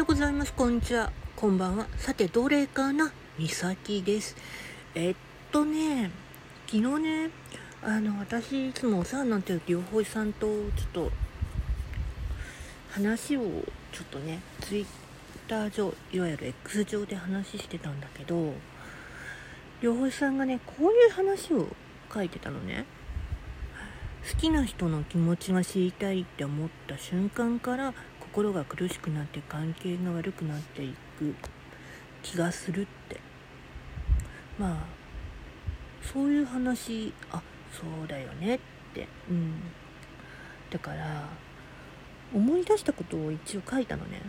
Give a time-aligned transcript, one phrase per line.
[0.00, 0.54] でございます。
[0.54, 1.86] こんにちは、こんばんは。
[1.98, 3.12] さて、どれかな？
[3.38, 4.34] みさきです。
[4.94, 5.16] えっ
[5.52, 6.10] とね、
[6.66, 7.30] 昨日ね、
[7.82, 11.12] あの、私、いつもお世話になってる両方さんと、ちょっと、
[12.92, 13.42] 話を、
[13.92, 14.86] ちょっとね、ツイッ
[15.46, 18.54] ター上、いわゆる X 上で話してたんだけど、
[19.82, 21.68] 両方さんがね、こういう話を
[22.10, 22.86] 書いてたのね。
[24.32, 27.92] 好きな人の気持ちが知りたいって思った瞬間から
[28.32, 31.34] 心が苦しくなって関係が悪くなっていく
[32.22, 33.20] 気がするって。
[34.58, 35.00] まあ
[36.02, 38.58] そういう話あそうだよねっ
[38.94, 39.08] て。
[39.28, 39.54] うん。
[40.70, 41.28] だから
[42.32, 44.22] 思い出したことを一応書いたのね。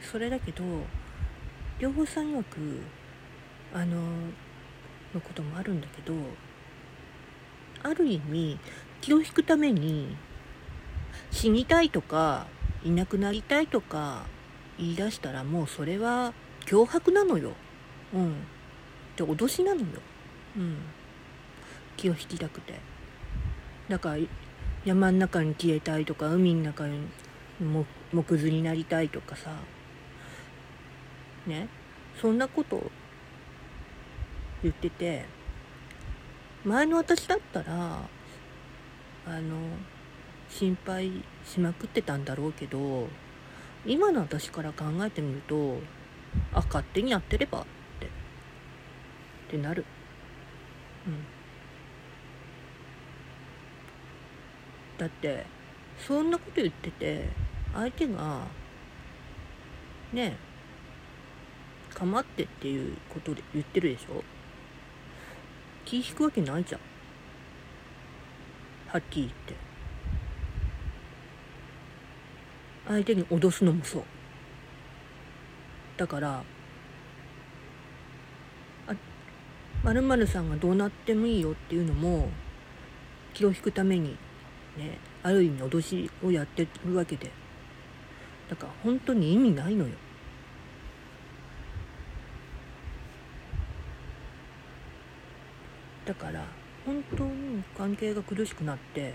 [0.00, 0.64] それだけど
[1.78, 2.80] 両方さん曰く
[3.74, 4.00] あの
[5.14, 6.14] のこともあるんだけど
[7.82, 8.58] ある意味
[9.02, 10.16] 気を引くために
[11.30, 12.46] 死にたいとか
[12.84, 14.24] いなくなりたいとか
[14.78, 16.32] 言い出したらもうそれは
[16.66, 17.52] 脅迫なのよ。
[18.14, 18.34] うん。
[19.16, 19.86] で脅しなのよ。
[20.56, 20.76] うん。
[21.96, 22.74] 気を引きたくて。
[23.88, 24.18] だから
[24.84, 27.06] 山の中に消えたいとか海の中に
[28.12, 29.50] 木図になりたいとかさ
[31.46, 31.68] ね
[32.20, 32.90] そんなこと
[34.62, 35.24] 言ってて
[36.64, 38.08] 前の私だったら
[39.26, 39.56] あの
[40.50, 41.10] 心配
[41.44, 43.08] しまくってたんだろうけど
[43.86, 45.78] 今の私から考えてみると
[46.52, 47.64] あ勝手にやってればっ
[47.98, 48.08] てっ
[49.50, 49.86] てなる。
[51.06, 51.24] うん。
[54.98, 55.46] だって
[55.98, 57.28] そんなこと言ってて
[57.72, 58.42] 相手が
[60.12, 60.36] ね
[61.92, 64.22] えかまってっていうことで言ってるでしょ？
[65.86, 66.80] 気引くわけないじゃん。
[68.88, 69.69] はっきり言って。
[72.90, 74.02] 相手に脅すのもそう。
[75.96, 76.42] だから
[79.82, 82.28] まるさんがどうなってもいいよっていうのも
[83.32, 84.16] 気を引くために
[84.76, 87.30] ねある意味脅しをやってるわけで。
[88.48, 89.94] だから本当に意味ないのよ。
[96.04, 96.44] だから
[96.84, 99.14] 本当に関係が苦しくなって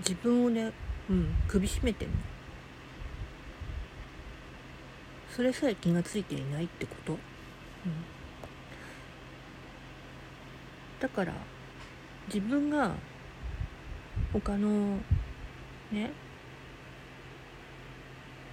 [0.00, 0.72] 自分をね
[1.10, 1.34] うん。
[1.48, 2.14] 首絞めてんの？
[5.30, 7.18] それさえ気がついていないってこと、うん、
[10.98, 11.32] だから
[12.26, 12.94] 自分が
[14.32, 14.98] 他の
[15.92, 16.10] ね？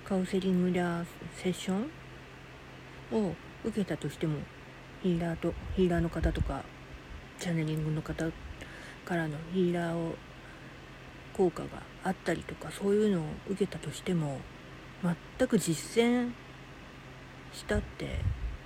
[0.03, 1.03] カウンセリングや
[1.35, 1.89] セッション？
[3.11, 4.39] を受けたとしても
[5.01, 6.63] ヒーラーとヒーラーの方とか
[7.39, 8.25] チャネリングの方
[9.05, 10.15] からのヒーラーを
[11.35, 11.67] 効果が
[12.03, 14.39] あったりとかそういうのを受けたとしても
[15.37, 16.31] 全く実践
[17.51, 18.19] したって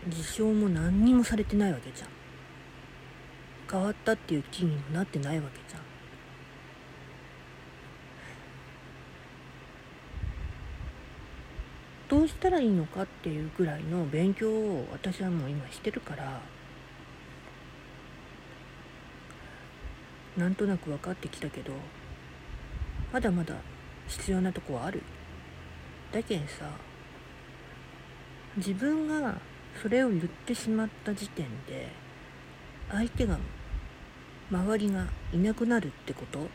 [0.08, 2.10] 実証も何にもされてないわけじゃん。
[3.70, 5.82] 変わったっていう気にもなってないわけじゃん。
[12.10, 16.42] どうしたらいいのかっていうぐらいの勉強を私はもう今してるから
[20.36, 21.74] なんとなく分かってきたけど
[23.12, 23.56] まだまだ
[24.08, 25.02] 必要なとこはある。
[26.12, 26.70] だけんさ
[28.58, 29.36] 自分が
[29.82, 31.90] それを言ってしまった時点で
[32.92, 33.38] 相手が
[34.52, 36.50] 周りがいなくなるってこと？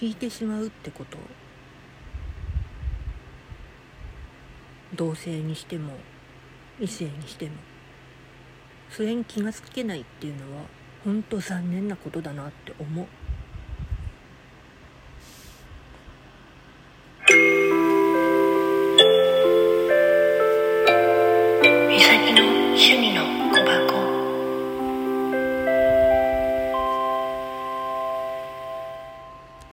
[0.00, 1.16] 引いてしまうってこと？
[4.96, 5.92] 同性にしても
[6.80, 7.52] 異性にしても。
[8.96, 10.62] それに気が付けないっていうのは
[11.04, 13.06] 本当残念なことだなって思う。